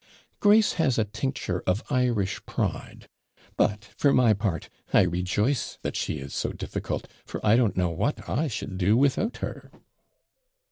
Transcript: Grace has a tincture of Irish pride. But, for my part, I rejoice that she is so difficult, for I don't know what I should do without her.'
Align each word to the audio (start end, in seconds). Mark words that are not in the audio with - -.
Grace 0.39 0.73
has 0.81 0.97
a 0.97 1.03
tincture 1.03 1.61
of 1.67 1.83
Irish 1.91 2.43
pride. 2.47 3.07
But, 3.55 3.85
for 3.95 4.11
my 4.11 4.33
part, 4.33 4.67
I 4.91 5.03
rejoice 5.03 5.77
that 5.83 5.95
she 5.95 6.15
is 6.15 6.33
so 6.33 6.51
difficult, 6.53 7.07
for 7.23 7.39
I 7.45 7.55
don't 7.55 7.77
know 7.77 7.91
what 7.91 8.27
I 8.27 8.47
should 8.47 8.79
do 8.79 8.97
without 8.97 9.37
her.' 9.45 9.69